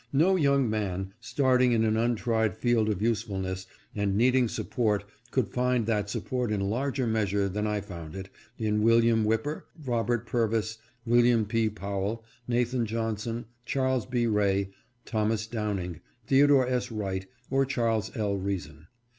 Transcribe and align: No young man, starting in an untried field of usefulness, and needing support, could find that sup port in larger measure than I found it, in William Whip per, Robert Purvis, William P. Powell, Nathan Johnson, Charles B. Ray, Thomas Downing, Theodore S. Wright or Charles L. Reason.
No 0.13 0.35
young 0.35 0.67
man, 0.67 1.13
starting 1.19 1.73
in 1.73 1.83
an 1.83 1.95
untried 1.95 2.57
field 2.57 2.89
of 2.89 3.03
usefulness, 3.03 3.67
and 3.93 4.17
needing 4.17 4.47
support, 4.47 5.03
could 5.29 5.53
find 5.53 5.85
that 5.85 6.09
sup 6.09 6.25
port 6.25 6.51
in 6.51 6.59
larger 6.59 7.05
measure 7.05 7.47
than 7.47 7.67
I 7.67 7.81
found 7.81 8.15
it, 8.15 8.27
in 8.57 8.81
William 8.81 9.23
Whip 9.23 9.43
per, 9.43 9.63
Robert 9.85 10.25
Purvis, 10.25 10.79
William 11.05 11.45
P. 11.45 11.69
Powell, 11.69 12.25
Nathan 12.47 12.87
Johnson, 12.87 13.45
Charles 13.63 14.07
B. 14.07 14.25
Ray, 14.25 14.71
Thomas 15.05 15.45
Downing, 15.45 15.99
Theodore 16.25 16.67
S. 16.67 16.89
Wright 16.91 17.27
or 17.51 17.63
Charles 17.63 18.09
L. 18.17 18.37
Reason. 18.39 18.87